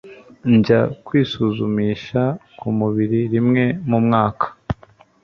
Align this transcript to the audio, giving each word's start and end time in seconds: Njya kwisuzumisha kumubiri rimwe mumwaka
Njya 0.53 0.81
kwisuzumisha 1.05 2.21
kumubiri 2.59 3.19
rimwe 3.33 3.63
mumwaka 3.89 4.47